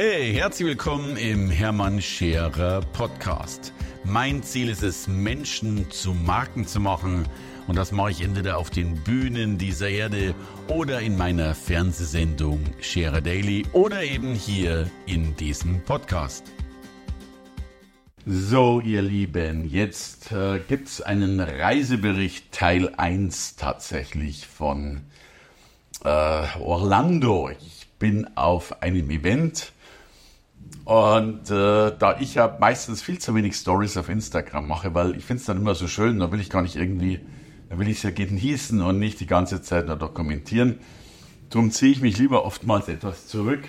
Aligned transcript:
Hey, 0.00 0.32
herzlich 0.32 0.68
willkommen 0.68 1.16
im 1.16 1.50
Hermann 1.50 2.00
Scherer 2.00 2.82
Podcast. 2.92 3.72
Mein 4.04 4.44
Ziel 4.44 4.68
ist 4.68 4.84
es, 4.84 5.08
Menschen 5.08 5.90
zu 5.90 6.14
Marken 6.14 6.68
zu 6.68 6.78
machen. 6.78 7.26
Und 7.66 7.74
das 7.74 7.90
mache 7.90 8.12
ich 8.12 8.20
entweder 8.20 8.58
auf 8.58 8.70
den 8.70 8.94
Bühnen 9.02 9.58
dieser 9.58 9.88
Erde 9.88 10.36
oder 10.68 11.00
in 11.00 11.16
meiner 11.16 11.52
Fernsehsendung 11.52 12.60
Scherer 12.80 13.20
Daily 13.20 13.66
oder 13.72 14.04
eben 14.04 14.34
hier 14.34 14.88
in 15.06 15.34
diesem 15.34 15.80
Podcast. 15.80 16.44
So, 18.24 18.80
ihr 18.80 19.02
Lieben, 19.02 19.68
jetzt 19.68 20.30
äh, 20.30 20.60
gibt 20.60 20.86
es 20.86 21.02
einen 21.02 21.40
Reisebericht 21.40 22.52
Teil 22.52 22.94
1 22.96 23.56
tatsächlich 23.56 24.46
von 24.46 25.00
äh, 26.04 26.46
Orlando. 26.60 27.50
Ich 27.50 27.88
bin 27.98 28.28
auf 28.36 28.80
einem 28.80 29.10
Event 29.10 29.72
und 30.84 31.50
äh, 31.50 31.92
da 31.98 32.16
ich 32.18 32.34
ja 32.34 32.56
meistens 32.60 33.02
viel 33.02 33.18
zu 33.18 33.34
wenig 33.34 33.56
Stories 33.56 33.96
auf 33.98 34.08
Instagram 34.08 34.66
mache, 34.66 34.94
weil 34.94 35.16
ich 35.16 35.24
finde 35.24 35.40
es 35.40 35.46
dann 35.46 35.58
immer 35.58 35.74
so 35.74 35.86
schön, 35.86 36.18
da 36.18 36.32
will 36.32 36.40
ich 36.40 36.48
gar 36.48 36.62
nicht 36.62 36.76
irgendwie, 36.76 37.20
da 37.68 37.78
will 37.78 37.88
ich 37.88 37.98
es 37.98 38.02
ja 38.04 38.10
genießen 38.10 38.80
und 38.80 38.98
nicht 38.98 39.20
die 39.20 39.26
ganze 39.26 39.60
Zeit 39.60 39.86
nur 39.86 39.96
dokumentieren. 39.96 40.78
Darum 41.50 41.70
ziehe 41.70 41.92
ich 41.92 42.00
mich 42.00 42.16
lieber 42.18 42.44
oftmals 42.44 42.88
etwas 42.88 43.26
zurück, 43.26 43.68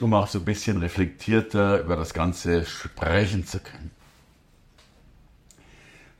um 0.00 0.14
auch 0.14 0.28
so 0.28 0.38
ein 0.38 0.44
bisschen 0.44 0.78
reflektierter 0.78 1.80
über 1.80 1.96
das 1.96 2.14
Ganze 2.14 2.64
sprechen 2.64 3.44
zu 3.44 3.58
können. 3.58 3.90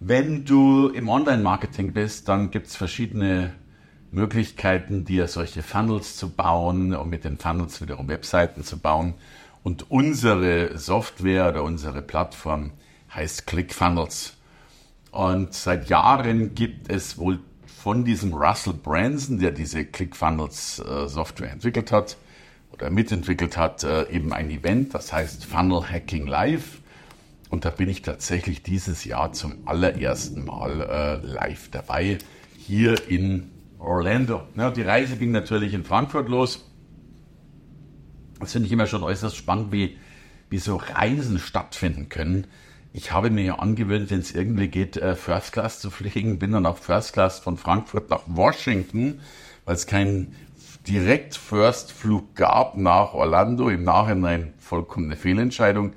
Wenn 0.01 0.45
du 0.45 0.89
im 0.89 1.09
Online-Marketing 1.09 1.93
bist, 1.93 2.29
dann 2.29 2.51
gibt 2.51 2.67
es 2.67 2.77
verschiedene 2.77 3.55
Möglichkeiten, 4.11 5.05
dir 5.05 5.27
solche 5.29 5.63
Funnels 5.63 6.17
zu 6.17 6.31
bauen 6.31 6.95
und 6.95 7.09
mit 7.09 7.25
den 7.25 7.39
Funnels 7.39 7.81
wiederum 7.81 8.09
Webseiten 8.09 8.63
zu 8.63 8.79
bauen. 8.79 9.15
Und 9.67 9.91
unsere 9.91 10.79
Software 10.79 11.49
oder 11.49 11.65
unsere 11.65 12.01
Plattform 12.01 12.71
heißt 13.13 13.49
ClickFunnels. 13.49 14.35
Und 15.11 15.55
seit 15.55 15.89
Jahren 15.89 16.55
gibt 16.55 16.89
es 16.89 17.19
wohl 17.19 17.41
von 17.67 18.05
diesem 18.05 18.33
Russell 18.33 18.75
Branson, 18.75 19.41
der 19.41 19.51
diese 19.51 19.85
ClickFunnels 19.85 20.79
äh, 20.79 21.09
Software 21.09 21.51
entwickelt 21.51 21.91
hat 21.91 22.17
oder 22.71 22.91
mitentwickelt 22.91 23.57
hat, 23.57 23.83
äh, 23.83 24.09
eben 24.09 24.33
ein 24.33 24.51
Event, 24.51 24.95
das 24.95 25.13
heißt 25.13 25.45
Funnel 25.45 25.91
Hacking 25.91 26.29
Live. 26.29 26.81
Und 27.51 27.65
da 27.65 27.71
bin 27.71 27.89
ich 27.89 28.03
tatsächlich 28.03 28.63
dieses 28.63 29.05
Jahr 29.05 29.33
zum 29.33 29.67
allerersten 29.67 30.45
Mal 30.45 30.81
äh, 30.81 31.27
live 31.27 31.71
dabei, 31.73 32.19
hier 32.57 33.11
in 33.11 33.51
Orlando. 33.81 34.43
Ja, 34.55 34.71
die 34.71 34.83
Reise 34.83 35.17
ging 35.17 35.33
natürlich 35.33 35.75
in 35.75 35.83
Frankfurt 35.83 36.29
los. 36.29 36.65
Das 38.41 38.53
finde 38.53 38.67
ich 38.67 38.73
immer 38.73 38.87
schon 38.87 39.03
äußerst 39.03 39.37
spannend, 39.37 39.73
wie, 39.73 39.97
wie 40.51 40.59
so 40.59 40.77
Reisen 40.77 41.39
stattfinden 41.39 42.09
können. 42.09 42.47
Ich 42.93 43.13
habe 43.13 43.31
mir 43.31 43.45
ja 43.45 43.59
angewöhnt, 43.59 44.11
wenn 44.11 44.21
es 44.21 44.35
irgendwie 44.35 44.69
geht, 44.69 44.97
äh, 44.97 45.15
First 45.15 45.53
Class 45.53 45.81
zu 45.81 45.91
fliegen, 45.91 46.39
bin 46.39 46.53
dann 46.53 46.67
auf 46.67 46.79
First 46.79 47.13
Class 47.13 47.39
von 47.39 47.57
Frankfurt 47.57 48.11
nach 48.11 48.23
Washington, 48.27 49.21
weil 49.65 49.75
es 49.75 49.87
keinen 49.87 50.35
direkt 50.87 51.37
First 51.37 51.93
Flug 51.93 52.35
gab 52.35 52.77
nach 52.77 53.13
Orlando. 53.13 53.69
Im 53.69 53.85
Nachhinein 53.85 54.55
vollkommen 54.59 55.07
eine 55.07 55.17
Fehlentscheidung. 55.17 55.93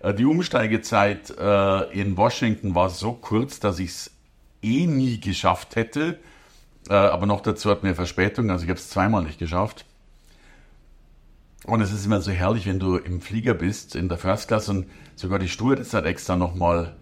Äh, 0.00 0.14
die 0.14 0.24
Umsteigezeit 0.24 1.30
äh, 1.38 1.92
in 1.92 2.16
Washington 2.16 2.74
war 2.74 2.90
so 2.90 3.12
kurz, 3.12 3.58
dass 3.58 3.78
ich 3.78 3.90
es 3.90 4.10
eh 4.62 4.86
nie 4.86 5.20
geschafft 5.20 5.76
hätte. 5.76 6.18
Aber 6.86 7.24
noch 7.24 7.40
dazu 7.40 7.70
hat 7.70 7.82
mir 7.82 7.94
Verspätung, 7.94 8.50
also 8.50 8.64
ich 8.64 8.68
habe 8.68 8.78
es 8.78 8.90
zweimal 8.90 9.22
nicht 9.22 9.38
geschafft. 9.38 9.86
Und 11.66 11.80
es 11.80 11.92
ist 11.92 12.04
immer 12.04 12.20
so 12.20 12.30
herrlich, 12.30 12.66
wenn 12.66 12.78
du 12.78 12.96
im 12.96 13.22
Flieger 13.22 13.54
bist, 13.54 13.96
in 13.96 14.08
der 14.08 14.18
First 14.18 14.48
Class 14.48 14.68
und 14.68 14.86
sogar 15.16 15.38
die 15.38 15.48
Stewardess 15.48 15.94
hat 15.94 16.04
extra 16.04 16.36
nochmal, 16.36 16.94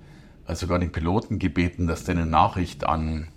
äh, 0.46 0.54
sogar 0.54 0.78
den 0.78 0.92
Piloten 0.92 1.40
gebeten, 1.40 1.88
dass 1.88 2.04
der 2.04 2.14
eine 2.14 2.26
Nachricht 2.26 2.84
an 2.84 3.28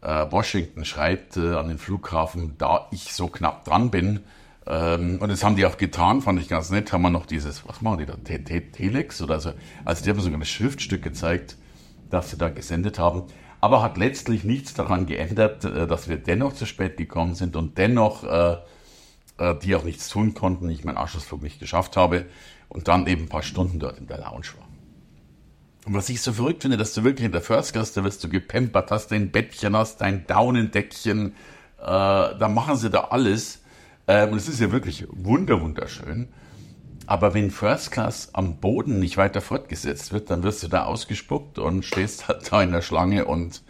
äh, 0.00 0.26
Washington 0.30 0.86
schreibt, 0.86 1.36
äh, 1.36 1.54
an 1.54 1.68
den 1.68 1.78
Flughafen, 1.78 2.54
da 2.56 2.88
ich 2.90 3.12
so 3.12 3.28
knapp 3.28 3.64
dran 3.66 3.90
bin. 3.90 4.20
Ähm, 4.66 5.18
und 5.20 5.28
das 5.28 5.44
haben 5.44 5.56
die 5.56 5.66
auch 5.66 5.76
getan, 5.76 6.22
fand 6.22 6.40
ich 6.40 6.48
ganz 6.48 6.70
nett, 6.70 6.90
haben 6.90 7.02
wir 7.02 7.10
noch 7.10 7.26
dieses, 7.26 7.68
was 7.68 7.82
machen 7.82 7.98
die 7.98 8.06
da, 8.06 8.16
Telex 8.16 9.20
oder 9.20 9.40
so. 9.40 9.52
Also 9.84 10.04
die 10.04 10.10
haben 10.10 10.20
sogar 10.20 10.38
ein 10.38 10.44
Schriftstück 10.44 11.02
gezeigt, 11.02 11.56
das 12.08 12.30
sie 12.30 12.38
da 12.38 12.48
gesendet 12.48 12.98
haben. 12.98 13.24
Aber 13.60 13.82
hat 13.82 13.98
letztlich 13.98 14.44
nichts 14.44 14.72
daran 14.72 15.04
geändert, 15.04 15.66
äh, 15.66 15.86
dass 15.86 16.08
wir 16.08 16.16
dennoch 16.16 16.54
zu 16.54 16.64
spät 16.64 16.96
gekommen 16.96 17.34
sind 17.34 17.56
und 17.56 17.76
dennoch 17.76 18.24
äh, 19.38 19.54
die 19.54 19.74
auch 19.74 19.84
nichts 19.84 20.08
tun 20.08 20.34
konnten, 20.34 20.68
ich 20.70 20.84
meinen 20.84 20.98
Anschlussflug 20.98 21.42
nicht 21.42 21.60
geschafft 21.60 21.96
habe 21.96 22.26
und 22.68 22.88
dann 22.88 23.06
eben 23.06 23.22
ein 23.24 23.28
paar 23.28 23.42
Stunden 23.42 23.78
dort 23.78 23.98
in 23.98 24.06
der 24.06 24.18
Lounge 24.18 24.46
war. 24.58 24.66
Und 25.86 25.94
was 25.94 26.08
ich 26.08 26.20
so 26.20 26.32
verrückt 26.32 26.62
finde, 26.62 26.76
dass 26.76 26.94
du 26.94 27.04
wirklich 27.04 27.26
in 27.26 27.32
der 27.32 27.42
First 27.42 27.72
Class, 27.72 27.92
da 27.92 28.02
wirst 28.02 28.22
du 28.24 28.28
gepempert, 28.28 28.90
hast 28.90 29.12
dein 29.12 29.30
Bettchen, 29.30 29.76
hast 29.76 30.00
dein 30.00 30.26
Daunendeckchen, 30.26 31.28
äh, 31.28 31.32
da 31.80 32.50
machen 32.52 32.76
sie 32.76 32.90
da 32.90 33.04
alles. 33.04 33.60
Ähm, 34.08 34.32
und 34.32 34.38
es 34.38 34.48
ist 34.48 34.60
ja 34.60 34.72
wirklich 34.72 35.06
wunder, 35.10 35.60
wunderschön. 35.60 36.28
Aber 37.06 37.34
wenn 37.34 37.52
First 37.52 37.92
Class 37.92 38.30
am 38.32 38.56
Boden 38.56 38.98
nicht 38.98 39.16
weiter 39.16 39.40
fortgesetzt 39.40 40.12
wird, 40.12 40.28
dann 40.28 40.42
wirst 40.42 40.64
du 40.64 40.68
da 40.68 40.84
ausgespuckt 40.84 41.60
und 41.60 41.84
stehst 41.84 42.26
halt 42.26 42.50
da 42.50 42.62
in 42.62 42.72
der 42.72 42.82
Schlange 42.82 43.26
und 43.26 43.62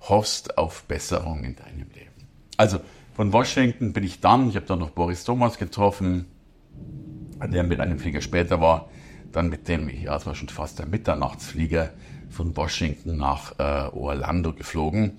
hoffst 0.00 0.58
auf 0.58 0.84
Besserung 0.84 1.44
in 1.44 1.56
deinem 1.56 1.88
Leben. 1.94 2.28
Also 2.58 2.80
von 3.14 3.32
Washington 3.32 3.92
bin 3.92 4.04
ich 4.04 4.20
dann, 4.20 4.48
ich 4.48 4.56
habe 4.56 4.66
dann 4.66 4.80
noch 4.80 4.90
Boris 4.90 5.24
Thomas 5.24 5.56
getroffen, 5.58 6.26
der 7.40 7.62
mit 7.62 7.80
einem 7.80 7.98
Flieger 7.98 8.20
später 8.20 8.60
war, 8.60 8.88
dann 9.32 9.48
mit 9.48 9.68
dem, 9.68 9.88
ja, 9.88 10.16
es 10.16 10.26
war 10.26 10.34
schon 10.34 10.48
fast 10.48 10.78
der 10.78 10.86
Mitternachtsflieger 10.86 11.90
von 12.30 12.56
Washington 12.56 13.16
nach 13.16 13.58
äh, 13.58 13.88
Orlando 13.94 14.52
geflogen. 14.52 15.18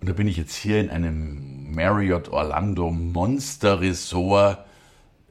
Und 0.00 0.08
da 0.08 0.12
bin 0.12 0.28
ich 0.28 0.36
jetzt 0.36 0.54
hier 0.54 0.80
in 0.80 0.90
einem 0.90 1.74
Marriott 1.74 2.28
Orlando 2.28 2.90
Monster 2.90 3.80
Resort, 3.80 4.58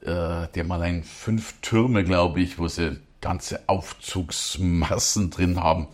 äh, 0.01 0.47
der 0.47 0.63
mal 0.63 0.81
ein 0.81 1.03
fünf 1.03 1.61
Türme, 1.61 2.03
glaube 2.03 2.41
ich, 2.41 2.57
wo 2.57 2.67
sie 2.67 2.99
ganze 3.21 3.67
Aufzugsmassen 3.67 5.29
drin 5.29 5.61
haben. 5.61 5.87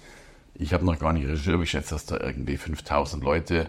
Ich 0.53 0.73
habe 0.73 0.85
noch 0.85 0.99
gar 0.99 1.11
nicht 1.11 1.27
recherchiert, 1.27 1.61
ich 1.61 1.69
schätze, 1.71 1.95
dass 1.95 2.05
da 2.05 2.19
irgendwie 2.19 2.57
5000 2.57 3.23
Leute 3.23 3.67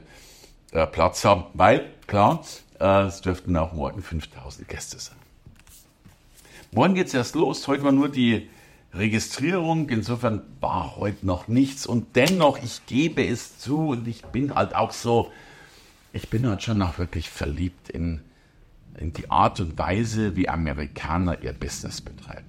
äh, 0.72 0.86
Platz 0.86 1.24
haben, 1.24 1.44
weil, 1.54 1.86
klar, 2.06 2.44
äh, 2.80 3.06
es 3.06 3.20
dürften 3.20 3.56
auch 3.56 3.72
morgen 3.72 4.02
5000 4.02 4.68
Gäste 4.68 4.98
sein. 4.98 5.16
Morgen 6.72 6.94
geht 6.94 7.06
es 7.06 7.14
erst 7.14 7.34
los. 7.34 7.66
Heute 7.68 7.84
war 7.84 7.92
nur 7.92 8.08
die 8.08 8.48
Registrierung. 8.92 9.88
Insofern 9.88 10.42
war 10.60 10.96
heute 10.96 11.24
noch 11.24 11.48
nichts. 11.48 11.86
Und 11.86 12.16
dennoch, 12.16 12.58
ich 12.62 12.84
gebe 12.86 13.26
es 13.26 13.58
zu 13.58 13.88
und 13.88 14.08
ich 14.08 14.24
bin 14.26 14.54
halt 14.54 14.74
auch 14.74 14.92
so, 14.92 15.32
ich 16.12 16.28
bin 16.28 16.46
halt 16.46 16.62
schon 16.62 16.78
noch 16.78 16.98
wirklich 16.98 17.30
verliebt 17.30 17.88
in, 17.90 18.20
in 18.98 19.12
die 19.12 19.30
Art 19.30 19.60
und 19.60 19.78
Weise, 19.78 20.36
wie 20.36 20.48
Amerikaner 20.48 21.42
ihr 21.42 21.52
Business 21.52 22.00
betreiben. 22.00 22.46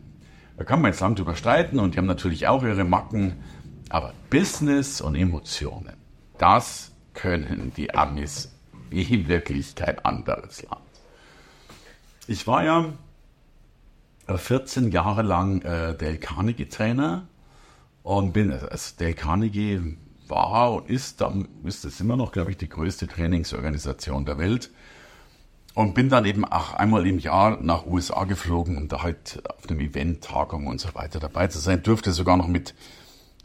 Da 0.57 0.63
kann 0.63 0.81
man 0.81 0.91
jetzt 0.91 1.01
lang 1.01 1.16
drüber 1.16 1.35
streiten 1.35 1.79
und 1.79 1.94
die 1.94 2.00
haben 2.00 2.07
natürlich 2.07 2.47
auch 2.47 2.63
ihre 2.63 2.84
Macken. 2.84 3.35
Aber 3.89 4.13
Business 4.29 5.00
und 5.00 5.16
Emotionen, 5.16 5.94
das 6.38 6.91
können 7.13 7.72
die 7.78 7.94
Amis 7.94 8.56
wie 8.89 9.27
wirklich 9.27 9.75
kein 9.75 9.99
anderes 9.99 10.63
Land. 10.63 10.81
Ich 12.27 12.45
war 12.47 12.63
ja 12.63 12.93
14 14.35 14.91
Jahre 14.91 15.21
lang 15.21 15.61
äh, 15.61 15.95
Dale 15.95 16.17
Carnegie 16.17 16.65
Trainer 16.65 17.27
und 18.03 18.33
bin, 18.33 18.51
also 18.51 18.95
Dale 18.97 19.13
Carnegie 19.13 19.97
war 20.27 20.73
und 20.73 20.89
ist, 20.89 21.21
dann 21.21 21.47
ist 21.63 21.85
es 21.85 22.01
immer 22.01 22.17
noch, 22.17 22.31
glaube 22.31 22.51
ich, 22.51 22.57
die 22.57 22.69
größte 22.69 23.07
Trainingsorganisation 23.07 24.25
der 24.25 24.37
Welt. 24.37 24.71
Und 25.73 25.93
bin 25.93 26.09
dann 26.09 26.25
eben 26.25 26.43
auch 26.43 26.73
einmal 26.73 27.05
im 27.05 27.19
Jahr 27.19 27.61
nach 27.61 27.85
USA 27.85 28.23
geflogen, 28.23 28.77
um 28.77 28.88
da 28.88 29.03
halt 29.03 29.44
auf 29.47 29.69
einem 29.69 29.79
Event, 29.79 30.23
Tagung 30.23 30.65
und 30.65 30.81
so 30.81 30.95
weiter 30.95 31.19
dabei 31.19 31.47
zu 31.47 31.59
sein. 31.59 31.83
Durfte 31.83 32.13
sogar 32.13 32.35
noch 32.35 32.47
mit 32.47 32.73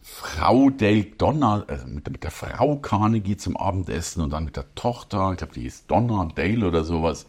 Frau 0.02 0.68
Dale 0.68 1.04
Donna, 1.04 1.64
also 1.68 1.86
mit, 1.86 2.10
mit, 2.10 2.24
der 2.24 2.32
Frau 2.32 2.76
Carnegie 2.76 3.36
zum 3.36 3.56
Abendessen 3.56 4.20
und 4.20 4.30
dann 4.30 4.44
mit 4.44 4.56
der 4.56 4.74
Tochter, 4.74 5.30
ich 5.30 5.38
glaube, 5.38 5.54
die 5.54 5.64
ist 5.64 5.88
Donna 5.90 6.28
Dale 6.34 6.66
oder 6.66 6.82
sowas. 6.82 7.26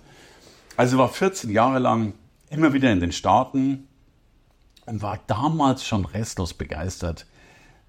Also 0.75 0.97
war 0.97 1.09
14 1.09 1.51
Jahre 1.51 1.77
lang 1.77 2.13
immer 2.49 2.73
wieder 2.73 2.91
in 2.91 2.99
den 2.99 3.11
Staaten 3.11 3.87
und 4.87 5.03
war 5.03 5.19
damals 5.27 5.85
schon 5.85 6.05
restlos 6.05 6.55
begeistert, 6.55 7.27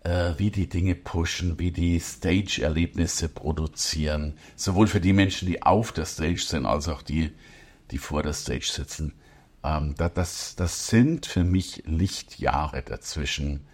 äh, 0.03 0.35
wie 0.37 0.51
die 0.51 0.69
Dinge 0.69 0.95
pushen, 0.95 1.59
wie 1.59 1.73
die 1.73 1.99
Stage-Erlebnisse 1.99 3.31
produzieren, 3.31 4.35
sowohl 4.55 4.87
für 4.87 5.01
die 5.01 5.15
Menschen, 5.15 5.49
die 5.49 5.63
auf 5.63 5.93
der 5.93 6.05
Stage 6.05 6.43
sind, 6.43 6.67
als 6.67 6.89
auch 6.89 7.01
die, 7.01 7.33
die 7.91 7.99
vor 7.99 8.23
der 8.23 8.35
Stage 8.35 8.69
sitzen. 8.71 9.15
Ähm, 9.63 9.95
das, 9.97 10.57
das 10.57 10.89
sind 10.89 11.25
für 11.25 11.43
mich 11.43 11.83
Lichtjahre 11.87 12.83
dazwischen 12.83 13.67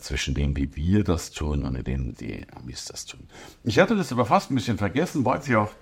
zwischen 0.00 0.34
dem, 0.34 0.56
wie 0.56 0.74
wir 0.76 1.04
das 1.04 1.30
tun 1.30 1.64
und 1.64 1.86
dem, 1.86 2.14
die 2.14 2.46
Amis 2.54 2.84
das 2.86 3.06
tun. 3.06 3.28
Ich 3.64 3.78
hatte 3.78 3.96
das 3.96 4.12
aber 4.12 4.26
fast 4.26 4.50
ein 4.50 4.54
bisschen 4.54 4.78
vergessen, 4.78 5.24
weil 5.24 5.40
ich 5.44 5.56
auch 5.56 5.72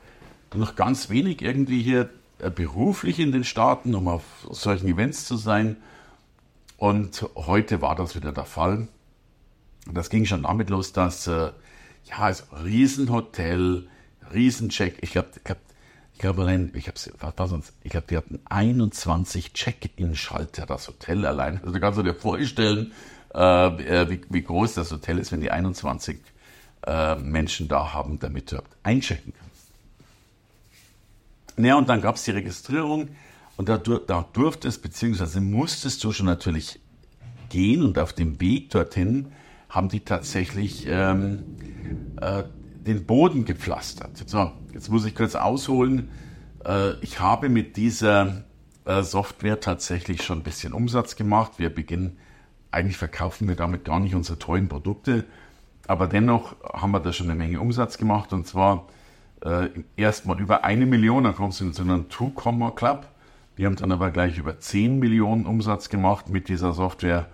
noch 0.54 0.74
ganz 0.76 1.10
wenig 1.10 1.42
irgendwie 1.42 1.82
hier 1.82 2.10
äh, 2.38 2.50
beruflich 2.50 3.18
in 3.18 3.32
den 3.32 3.44
Staaten, 3.44 3.94
um 3.94 4.08
auf 4.08 4.22
solchen 4.50 4.88
Events 4.88 5.26
zu 5.26 5.36
sein. 5.36 5.76
Und 6.76 7.26
heute 7.36 7.82
war 7.82 7.94
das 7.94 8.16
wieder 8.16 8.32
der 8.32 8.46
Fall. 8.46 8.88
Das 9.92 10.10
ging 10.10 10.24
schon 10.24 10.42
damit 10.42 10.70
los, 10.70 10.92
dass 10.92 11.26
äh, 11.26 11.50
ja, 12.04 12.18
also 12.18 12.44
Riesenhotel, 12.64 13.88
Riesencheck. 14.32 14.98
Ich 15.02 15.12
glaube, 15.12 15.28
ich 15.36 15.44
glaube, 15.44 15.60
ich 16.12 16.18
glaube 16.18 16.42
allein, 16.42 16.72
ich 16.74 16.86
habe 16.88 16.98
was 17.18 17.38
war 17.38 17.48
sonst? 17.48 17.72
Ich 17.82 17.90
glaube, 17.90 18.06
die 18.08 18.16
hatten 18.16 18.40
21 18.46 19.52
Check-in-Schalter, 19.52 20.66
das 20.66 20.88
Hotel 20.88 21.24
allein. 21.26 21.58
Also 21.58 21.72
du 21.72 21.80
kannst 21.80 21.98
dir 21.98 22.14
vorstellen, 22.14 22.86
äh, 22.88 22.90
äh, 22.90 23.19
wie, 23.32 24.20
wie, 24.28 24.42
groß 24.42 24.74
das 24.74 24.90
Hotel 24.90 25.18
ist, 25.18 25.30
wenn 25.30 25.40
die 25.40 25.50
21 25.50 26.20
äh, 26.86 27.16
Menschen 27.16 27.68
da 27.68 27.92
haben, 27.92 28.18
damit 28.18 28.52
du 28.52 28.62
einchecken 28.82 29.32
kannst. 29.38 29.70
Naja, 31.56 31.76
und 31.76 31.88
dann 31.88 32.00
gab 32.00 32.16
es 32.16 32.24
die 32.24 32.30
Registrierung 32.30 33.08
und 33.56 33.68
da, 33.68 33.76
da 33.76 34.26
durftest, 34.32 34.82
beziehungsweise 34.82 35.40
musstest 35.40 36.02
du 36.02 36.12
schon 36.12 36.26
natürlich 36.26 36.80
gehen 37.50 37.82
und 37.82 37.98
auf 37.98 38.12
dem 38.12 38.40
Weg 38.40 38.70
dorthin 38.70 39.32
haben 39.68 39.88
die 39.88 40.00
tatsächlich 40.00 40.86
ähm, 40.88 41.44
äh, 42.20 42.44
den 42.86 43.04
Boden 43.04 43.44
gepflastert. 43.44 44.16
So, 44.26 44.52
jetzt 44.72 44.88
muss 44.88 45.04
ich 45.04 45.14
kurz 45.14 45.34
ausholen. 45.34 46.08
Äh, 46.64 46.94
ich 47.02 47.20
habe 47.20 47.48
mit 47.48 47.76
dieser 47.76 48.44
äh, 48.84 49.02
Software 49.02 49.60
tatsächlich 49.60 50.22
schon 50.22 50.38
ein 50.38 50.42
bisschen 50.42 50.72
Umsatz 50.72 51.14
gemacht. 51.14 51.52
Wir 51.58 51.68
beginnen, 51.68 52.16
eigentlich 52.70 52.96
verkaufen 52.96 53.48
wir 53.48 53.56
damit 53.56 53.84
gar 53.84 54.00
nicht 54.00 54.14
unsere 54.14 54.38
tollen 54.38 54.68
Produkte, 54.68 55.24
aber 55.86 56.06
dennoch 56.06 56.54
haben 56.64 56.92
wir 56.92 57.00
da 57.00 57.12
schon 57.12 57.28
eine 57.28 57.38
Menge 57.38 57.60
Umsatz 57.60 57.98
gemacht 57.98 58.32
und 58.32 58.46
zwar 58.46 58.86
äh, 59.42 59.68
erstmal 59.96 60.40
über 60.40 60.64
eine 60.64 60.86
Million, 60.86 61.24
dann 61.24 61.34
kommst 61.34 61.60
du 61.60 61.64
in 61.64 61.72
so 61.72 61.82
einen 61.82 62.08
Two-Comma 62.08 62.70
Club. 62.70 63.08
Die 63.58 63.66
haben 63.66 63.76
dann 63.76 63.92
aber 63.92 64.10
gleich 64.10 64.38
über 64.38 64.58
10 64.58 64.98
Millionen 64.98 65.46
Umsatz 65.46 65.88
gemacht 65.88 66.28
mit 66.28 66.48
dieser 66.48 66.72
Software. 66.72 67.26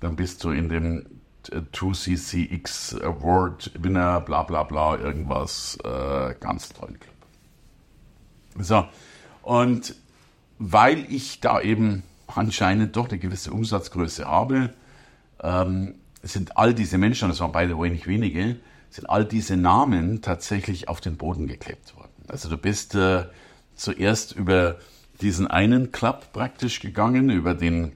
Dann 0.00 0.16
bist 0.16 0.44
du 0.44 0.50
in 0.50 0.68
dem 0.68 1.06
2CCX 1.50 3.02
Award 3.02 3.70
Winner, 3.78 4.20
bla 4.20 4.42
bla 4.42 4.62
bla, 4.62 4.98
irgendwas 4.98 5.78
äh, 5.84 6.34
ganz 6.40 6.68
tollen 6.70 6.98
Club. 6.98 7.14
So, 8.58 8.86
und 9.42 9.94
weil 10.58 11.10
ich 11.12 11.40
da 11.40 11.60
eben 11.60 12.02
anscheinend 12.26 12.96
doch 12.96 13.08
eine 13.08 13.18
gewisse 13.18 13.52
Umsatzgröße 13.52 14.26
habe, 14.26 14.70
ähm, 15.42 15.94
sind 16.22 16.56
all 16.56 16.74
diese 16.74 16.98
Menschen, 16.98 17.28
das 17.28 17.40
waren 17.40 17.52
beide 17.52 17.78
way 17.78 17.90
nicht 17.90 18.06
wenige, 18.06 18.56
sind 18.90 19.10
all 19.10 19.24
diese 19.24 19.56
Namen 19.56 20.22
tatsächlich 20.22 20.88
auf 20.88 21.00
den 21.00 21.16
Boden 21.16 21.46
geklebt 21.46 21.96
worden. 21.96 22.12
Also 22.28 22.48
du 22.48 22.56
bist 22.56 22.94
äh, 22.94 23.24
zuerst 23.74 24.32
über 24.32 24.76
diesen 25.20 25.46
einen 25.46 25.92
Club 25.92 26.32
praktisch 26.32 26.80
gegangen, 26.80 27.30
über 27.30 27.54
den 27.54 27.92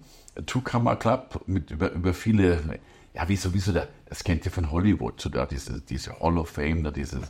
Two-Camera 0.47 0.97
Club, 0.97 1.43
mit 1.47 1.71
über, 1.71 1.93
über 1.93 2.15
viele, 2.15 2.81
ja, 3.15 3.29
wie 3.29 3.37
sowieso, 3.37 3.73
der, 3.73 3.89
das 4.07 4.25
kennt 4.25 4.45
ihr 4.45 4.53
von 4.53 4.71
Hollywood, 4.71 5.21
so 5.21 5.29
da 5.29 5.47
diese, 5.47 5.81
diese 5.81 6.19
Hall 6.21 6.39
of 6.39 6.51
Fame, 6.51 6.85
da 6.85 6.91
dieses, 6.91 7.23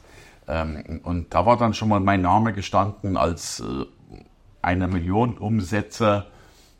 ähm, 0.46 1.00
und 1.04 1.32
da 1.34 1.46
war 1.46 1.56
dann 1.56 1.74
schon 1.74 1.88
mal 1.88 2.00
mein 2.00 2.22
Name 2.22 2.52
gestanden 2.52 3.16
als 3.16 3.60
äh, 3.60 3.84
einer 4.62 4.88
Million 4.88 5.38
Umsetzer 5.38 6.26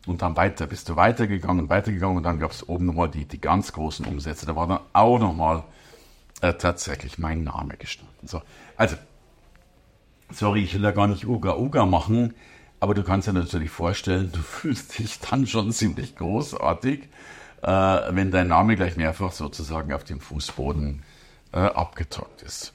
und 0.08 0.22
dann 0.22 0.36
weiter, 0.36 0.66
bist 0.66 0.88
du 0.88 0.96
weitergegangen 0.96 1.64
und 1.64 1.70
weitergegangen 1.70 2.16
und 2.16 2.22
dann 2.22 2.38
gab 2.38 2.50
es 2.50 2.68
oben 2.68 2.86
nochmal 2.86 3.08
die, 3.08 3.24
die 3.24 3.40
ganz 3.40 3.72
großen 3.72 4.06
Umsätze, 4.06 4.46
da 4.46 4.56
war 4.56 4.66
dann 4.66 4.80
auch 4.92 5.18
nochmal 5.18 5.64
äh, 6.40 6.54
tatsächlich 6.54 7.18
mein 7.18 7.44
Name 7.44 7.76
gestanden. 7.76 8.26
So, 8.26 8.42
also, 8.76 8.96
sorry, 10.30 10.62
ich 10.62 10.74
will 10.74 10.82
ja 10.82 10.92
gar 10.92 11.06
nicht 11.06 11.26
Uga 11.26 11.56
Uga 11.56 11.86
machen, 11.86 12.34
aber 12.80 12.94
du 12.94 13.02
kannst 13.02 13.28
dir 13.28 13.32
natürlich 13.32 13.70
vorstellen, 13.70 14.30
du 14.32 14.38
fühlst 14.42 14.98
dich 14.98 15.18
dann 15.20 15.46
schon 15.46 15.72
ziemlich 15.72 16.16
großartig, 16.16 17.08
äh, 17.62 17.68
wenn 17.68 18.30
dein 18.30 18.48
Name 18.48 18.76
gleich 18.76 18.96
mehrfach 18.96 19.32
sozusagen 19.32 19.92
auf 19.92 20.04
dem 20.04 20.20
Fußboden 20.20 21.02
äh, 21.52 21.58
abgedruckt 21.58 22.42
ist. 22.42 22.72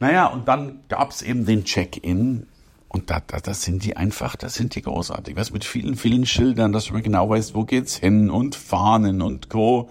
Naja, 0.00 0.26
und 0.26 0.48
dann 0.48 0.80
gab 0.88 1.10
es 1.10 1.22
eben 1.22 1.46
den 1.46 1.64
Check-in 1.64 2.46
und 2.94 3.10
da, 3.10 3.20
da, 3.20 3.40
das 3.40 3.62
sind 3.62 3.84
die 3.84 3.96
einfach, 3.96 4.36
das 4.36 4.54
sind 4.54 4.76
die 4.76 4.82
großartig. 4.82 5.34
Was 5.34 5.50
mit 5.50 5.64
vielen, 5.64 5.96
vielen 5.96 6.26
Schildern, 6.26 6.72
dass 6.72 6.84
du 6.84 7.02
genau 7.02 7.28
weißt, 7.28 7.54
wo 7.56 7.64
geht's 7.64 7.96
hin 7.96 8.30
und 8.30 8.54
Fahnen 8.54 9.20
und 9.20 9.50
Co. 9.50 9.90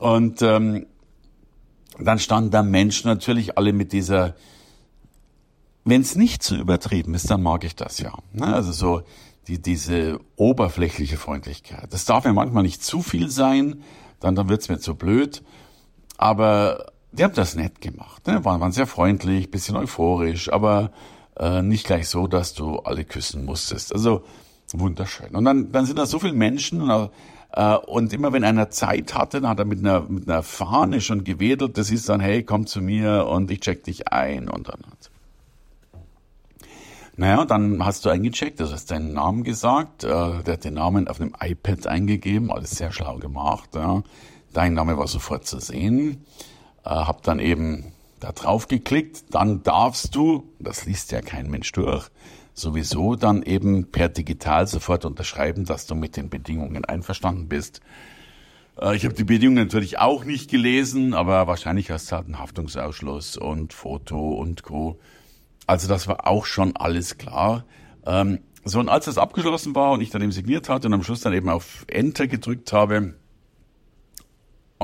Und 0.00 0.40
ähm, 0.40 0.86
dann 1.98 2.18
standen 2.18 2.50
da 2.50 2.62
Menschen 2.62 3.08
natürlich 3.08 3.58
alle 3.58 3.74
mit 3.74 3.92
dieser, 3.92 4.36
wenn 5.84 6.00
es 6.00 6.16
nicht 6.16 6.42
zu 6.42 6.54
so 6.54 6.60
übertrieben 6.62 7.12
ist, 7.12 7.30
dann 7.30 7.42
mag 7.42 7.62
ich 7.62 7.76
das 7.76 7.98
ja. 7.98 8.14
Ne? 8.32 8.46
Also 8.46 8.72
so 8.72 9.02
die, 9.46 9.60
diese 9.60 10.18
oberflächliche 10.36 11.18
Freundlichkeit. 11.18 11.92
Das 11.92 12.06
darf 12.06 12.24
ja 12.24 12.32
manchmal 12.32 12.62
nicht 12.62 12.82
zu 12.82 13.02
viel 13.02 13.28
sein, 13.28 13.82
dann, 14.20 14.34
dann 14.34 14.48
wird's 14.48 14.70
mir 14.70 14.78
zu 14.78 14.94
blöd. 14.94 15.42
Aber 16.16 16.90
die 17.12 17.22
haben 17.22 17.34
das 17.34 17.54
nett 17.54 17.82
gemacht. 17.82 18.26
Ne? 18.26 18.46
Waren, 18.46 18.62
waren 18.62 18.72
sehr 18.72 18.86
freundlich, 18.86 19.50
bisschen 19.50 19.76
euphorisch, 19.76 20.50
aber 20.50 20.90
äh, 21.38 21.62
nicht 21.62 21.86
gleich 21.86 22.08
so, 22.08 22.26
dass 22.26 22.54
du 22.54 22.78
alle 22.78 23.04
küssen 23.04 23.44
musstest. 23.44 23.92
Also 23.92 24.24
wunderschön. 24.72 25.34
Und 25.34 25.44
dann, 25.44 25.72
dann 25.72 25.86
sind 25.86 25.98
da 25.98 26.06
so 26.06 26.18
viele 26.18 26.34
Menschen 26.34 26.82
und 26.82 27.10
äh, 27.52 27.76
und 27.76 28.12
immer 28.12 28.32
wenn 28.32 28.42
einer 28.42 28.70
Zeit 28.70 29.14
hatte, 29.14 29.40
dann 29.40 29.50
hat 29.50 29.58
er 29.60 29.64
mit 29.64 29.78
einer, 29.78 30.00
mit 30.08 30.28
einer 30.28 30.42
Fahne 30.42 31.00
schon 31.00 31.22
gewedelt. 31.22 31.78
Das 31.78 31.90
ist 31.90 32.08
dann, 32.08 32.20
hey, 32.20 32.42
komm 32.42 32.66
zu 32.66 32.80
mir 32.80 33.26
und 33.28 33.50
ich 33.50 33.60
check 33.60 33.84
dich 33.84 34.08
ein. 34.08 34.48
Und 34.48 34.68
dann 34.68 34.80
naja, 37.16 37.44
dann 37.44 37.84
hast 37.84 38.04
du 38.04 38.10
eingecheckt, 38.10 38.58
du 38.58 38.68
hast 38.68 38.90
deinen 38.90 39.12
Namen 39.12 39.44
gesagt, 39.44 40.02
äh, 40.02 40.08
der 40.08 40.54
hat 40.54 40.64
den 40.64 40.74
Namen 40.74 41.06
auf 41.06 41.20
einem 41.20 41.32
iPad 41.40 41.86
eingegeben, 41.86 42.50
alles 42.50 42.72
sehr 42.72 42.90
schlau 42.90 43.18
gemacht. 43.18 43.70
Ja. 43.76 44.02
Dein 44.52 44.74
Name 44.74 44.98
war 44.98 45.06
sofort 45.06 45.46
zu 45.46 45.60
sehen. 45.60 46.24
Äh, 46.84 46.90
hab 46.90 47.22
dann 47.22 47.38
eben 47.38 47.92
da 48.24 48.32
drauf 48.32 48.68
geklickt, 48.68 49.34
dann 49.34 49.62
darfst 49.62 50.14
du, 50.14 50.48
das 50.58 50.86
liest 50.86 51.12
ja 51.12 51.20
kein 51.20 51.50
Mensch 51.50 51.70
durch, 51.72 52.08
sowieso 52.54 53.16
dann 53.16 53.42
eben 53.42 53.90
per 53.90 54.08
digital 54.08 54.66
sofort 54.66 55.04
unterschreiben, 55.04 55.66
dass 55.66 55.86
du 55.86 55.94
mit 55.94 56.16
den 56.16 56.30
Bedingungen 56.30 56.86
einverstanden 56.86 57.48
bist. 57.48 57.80
Äh, 58.80 58.96
ich 58.96 59.04
habe 59.04 59.14
die 59.14 59.24
Bedingungen 59.24 59.64
natürlich 59.64 59.98
auch 59.98 60.24
nicht 60.24 60.50
gelesen, 60.50 61.12
aber 61.12 61.46
wahrscheinlich 61.46 61.90
hast 61.90 62.10
du 62.10 62.16
halt 62.16 62.26
einen 62.26 62.38
Haftungsausschluss 62.38 63.36
und 63.36 63.74
Foto 63.74 64.34
und 64.34 64.62
Co. 64.62 64.98
Also 65.66 65.86
das 65.86 66.08
war 66.08 66.26
auch 66.26 66.46
schon 66.46 66.76
alles 66.76 67.18
klar. 67.18 67.64
Ähm, 68.06 68.38
so, 68.64 68.80
und 68.80 68.88
als 68.88 69.04
das 69.04 69.18
abgeschlossen 69.18 69.74
war 69.74 69.92
und 69.92 70.00
ich 70.00 70.08
dann 70.08 70.22
eben 70.22 70.32
signiert 70.32 70.70
hatte 70.70 70.86
und 70.86 70.94
am 70.94 71.02
Schluss 71.02 71.20
dann 71.20 71.34
eben 71.34 71.50
auf 71.50 71.84
Enter 71.88 72.26
gedrückt 72.26 72.72
habe, 72.72 73.14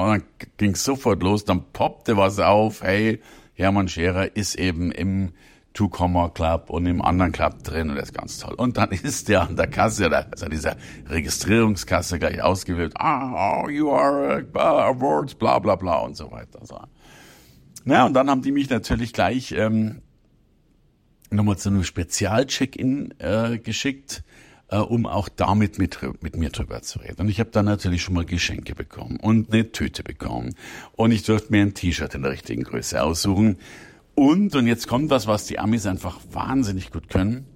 und 0.02 0.08
dann 0.08 0.22
ging 0.56 0.74
sofort 0.74 1.22
los, 1.22 1.44
dann 1.44 1.64
poppte 1.72 2.16
was 2.16 2.38
auf, 2.38 2.82
hey, 2.82 3.20
Hermann 3.54 3.88
Scherer 3.88 4.36
ist 4.36 4.54
eben 4.54 4.90
im 4.90 5.32
Two-Comma 5.72 6.30
Club 6.30 6.68
und 6.70 6.86
im 6.86 7.00
anderen 7.00 7.30
Club 7.30 7.62
drin 7.62 7.90
und 7.90 7.96
das 7.96 8.06
ist 8.06 8.14
ganz 8.14 8.38
toll. 8.38 8.54
Und 8.54 8.76
dann 8.76 8.90
ist 9.02 9.28
der 9.28 9.42
an 9.42 9.56
der 9.56 9.68
Kasse, 9.68 10.10
also 10.10 10.48
dieser 10.48 10.76
Registrierungskasse 11.08 12.18
gleich 12.18 12.42
ausgewählt, 12.42 12.94
ah, 12.96 13.62
oh, 13.62 13.68
you 13.68 13.90
are 13.92 14.44
uh, 14.54 14.58
awards, 14.58 15.34
bla 15.34 15.58
bla 15.58 15.76
bla 15.76 15.98
und 15.98 16.16
so 16.16 16.30
weiter. 16.30 16.60
So. 16.64 16.80
Ja, 17.84 18.06
und 18.06 18.14
dann 18.14 18.28
haben 18.28 18.42
die 18.42 18.52
mich 18.52 18.68
natürlich 18.68 19.12
gleich 19.12 19.52
ähm, 19.52 20.02
nochmal 21.30 21.56
zu 21.56 21.68
einem 21.68 21.84
Spezial-Check-In 21.84 23.14
äh, 23.18 23.58
geschickt, 23.58 24.24
äh, 24.70 24.76
um 24.76 25.06
auch 25.06 25.28
damit 25.28 25.78
mit, 25.78 25.98
mit 26.22 26.36
mir 26.36 26.50
drüber 26.50 26.82
zu 26.82 27.00
reden. 27.00 27.22
Und 27.22 27.28
ich 27.28 27.40
habe 27.40 27.50
dann 27.50 27.64
natürlich 27.64 28.02
schon 28.02 28.14
mal 28.14 28.24
Geschenke 28.24 28.74
bekommen 28.74 29.18
und 29.20 29.52
eine 29.52 29.72
Tüte 29.72 30.02
bekommen. 30.02 30.54
Und 30.92 31.10
ich 31.10 31.24
durfte 31.24 31.50
mir 31.50 31.62
ein 31.62 31.74
T-Shirt 31.74 32.14
in 32.14 32.22
der 32.22 32.30
richtigen 32.30 32.62
Größe 32.62 33.02
aussuchen. 33.02 33.56
Und, 34.14 34.54
und 34.54 34.66
jetzt 34.66 34.86
kommt 34.86 35.10
was, 35.10 35.26
was 35.26 35.46
die 35.46 35.58
Amis 35.58 35.86
einfach 35.86 36.20
wahnsinnig 36.30 36.90
gut 36.90 37.08
können. 37.08 37.46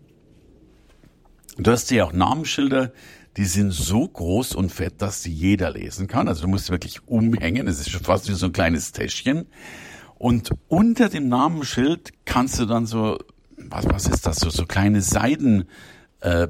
Du 1.56 1.71
hast 1.71 1.90
ja 1.92 2.04
auch 2.04 2.12
Namensschilder, 2.12 2.92
die 3.37 3.44
sind 3.44 3.73
so 3.73 4.09
groß 4.09 4.54
und 4.54 4.71
fett, 4.71 4.94
dass 4.99 5.23
sie 5.23 5.33
jeder 5.33 5.71
lesen 5.71 6.09
kann. 6.09 6.26
Also 6.26 6.42
du 6.42 6.49
musst 6.49 6.71
wirklich 6.71 7.06
umhängen. 7.06 7.68
Es 7.68 7.78
ist 7.78 7.90
schon 7.90 8.02
fast 8.02 8.28
wie 8.28 8.35
so 8.35 8.47
ein 8.47 8.52
kleines 8.52 8.92
Täschchen. 8.92 9.47
Und 10.18 10.50
unter 10.68 11.09
dem 11.09 11.28
Namensschild 11.28 12.12
kannst 12.25 12.59
du 12.59 12.66
dann 12.66 12.87
so, 12.87 13.18
was, 13.56 13.87
was 13.87 14.06
ist 14.09 14.26
das, 14.26 14.37
so, 14.37 14.50
so 14.50 14.66
kleine 14.66 15.00
Seidenbändchen, 15.00 15.68
äh, 16.25 16.49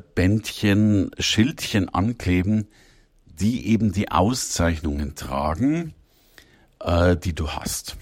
Schildchen 1.19 1.89
ankleben, 1.89 2.69
die 3.27 3.67
eben 3.67 3.91
die 3.93 4.11
Auszeichnungen 4.11 5.17
tragen, 5.17 5.95
äh, 6.81 7.17
die 7.17 7.35
du 7.35 7.51
hast. 7.51 7.97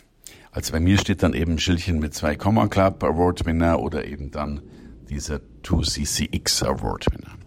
Also 0.50 0.73
bei 0.73 0.81
mir 0.81 0.99
steht 0.99 1.23
dann 1.23 1.33
eben 1.33 1.59
Schildchen 1.59 1.99
mit 1.99 2.12
zwei 2.12 2.37
Comma 2.37 2.67
Club 2.67 3.02
Award 3.02 3.47
Winner 3.47 3.81
oder 3.81 4.05
eben 4.05 4.31
dann 4.31 4.61
dieser 5.09 5.41
2CCX 5.64 6.62
Award 6.67 7.07
Winner. 7.11 7.38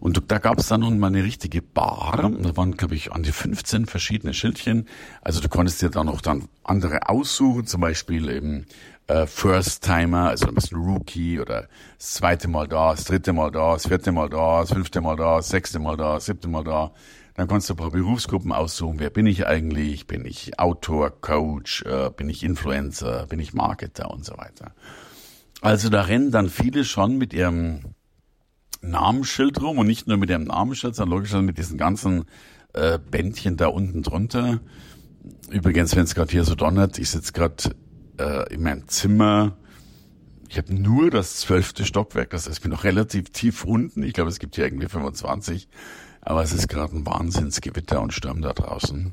Und 0.00 0.30
da 0.32 0.38
gab 0.38 0.58
es 0.58 0.68
dann 0.68 0.80
noch 0.80 0.90
mal 0.90 1.08
eine 1.08 1.22
richtige 1.22 1.60
Bar. 1.60 2.16
Da 2.16 2.56
waren, 2.56 2.76
glaube 2.76 2.94
ich, 2.94 3.12
an 3.12 3.22
die 3.22 3.32
15 3.32 3.84
verschiedene 3.84 4.32
Schildchen. 4.32 4.88
Also 5.20 5.40
du 5.40 5.48
konntest 5.48 5.82
dir 5.82 5.90
dann 5.90 6.06
noch 6.06 6.22
dann 6.22 6.48
andere 6.64 7.08
aussuchen, 7.08 7.66
zum 7.66 7.82
Beispiel 7.82 8.30
eben 8.30 8.66
äh, 9.08 9.26
First 9.26 9.84
Timer, 9.84 10.30
also 10.30 10.48
ein 10.48 10.54
bisschen 10.54 10.78
Rookie 10.78 11.38
oder 11.38 11.68
das 11.98 12.14
zweite 12.14 12.48
Mal 12.48 12.66
da, 12.66 12.92
das 12.92 13.04
dritte 13.04 13.34
Mal 13.34 13.50
da, 13.50 13.74
das 13.74 13.88
vierte 13.88 14.10
Mal 14.10 14.30
da, 14.30 14.60
das 14.60 14.72
fünfte 14.72 15.02
Mal 15.02 15.16
da, 15.16 15.36
das 15.36 15.48
sechste 15.48 15.78
Mal 15.78 15.98
da, 15.98 16.14
das 16.14 16.24
siebte 16.24 16.48
Mal 16.48 16.64
da. 16.64 16.92
Dann 17.34 17.46
kannst 17.46 17.68
du 17.68 17.74
ein 17.74 17.76
paar 17.76 17.90
Berufsgruppen 17.90 18.52
aussuchen. 18.52 18.98
Wer 18.98 19.10
bin 19.10 19.26
ich 19.26 19.46
eigentlich? 19.46 20.06
Bin 20.06 20.24
ich 20.24 20.58
Autor, 20.58 21.10
Coach? 21.20 21.82
Äh, 21.82 22.10
bin 22.16 22.28
ich 22.28 22.42
Influencer? 22.42 23.26
Bin 23.26 23.38
ich 23.38 23.52
Marketer 23.52 24.10
und 24.10 24.24
so 24.24 24.36
weiter? 24.38 24.72
Also 25.60 25.90
da 25.90 26.02
rennen 26.02 26.30
dann 26.30 26.48
viele 26.48 26.84
schon 26.84 27.18
mit 27.18 27.34
ihrem 27.34 27.94
Namensschild 28.82 29.60
rum 29.60 29.78
und 29.78 29.86
nicht 29.86 30.06
nur 30.06 30.16
mit 30.16 30.30
ihrem 30.30 30.44
Namensschild, 30.44 30.94
sondern 30.94 31.18
logisch 31.18 31.32
mit 31.34 31.58
diesen 31.58 31.78
ganzen 31.78 32.24
äh, 32.72 32.98
Bändchen 32.98 33.56
da 33.56 33.68
unten 33.68 34.02
drunter. 34.02 34.60
Übrigens, 35.50 35.94
wenn 35.96 36.04
es 36.04 36.14
gerade 36.14 36.30
hier 36.30 36.44
so 36.44 36.54
donnert, 36.54 36.98
ich 36.98 37.10
sitze 37.10 37.32
gerade 37.32 37.74
äh, 38.18 38.54
in 38.54 38.62
meinem 38.62 38.88
Zimmer. 38.88 39.56
Ich 40.48 40.58
habe 40.58 40.74
nur 40.74 41.10
das 41.10 41.36
zwölfte 41.36 41.84
Stockwerk, 41.84 42.30
das 42.30 42.46
heißt, 42.46 42.58
ich 42.58 42.62
bin 42.62 42.72
noch 42.72 42.84
relativ 42.84 43.30
tief 43.30 43.64
unten. 43.64 44.02
Ich 44.02 44.14
glaube, 44.14 44.30
es 44.30 44.38
gibt 44.38 44.56
hier 44.56 44.64
irgendwie 44.64 44.88
25. 44.88 45.68
Aber 46.22 46.42
es 46.42 46.52
ist 46.52 46.68
gerade 46.68 46.96
ein 46.96 47.06
Wahnsinnsgewitter 47.06 48.00
und 48.02 48.12
Sturm 48.12 48.42
da 48.42 48.52
draußen. 48.52 49.12